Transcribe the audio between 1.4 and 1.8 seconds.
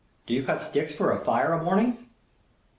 o'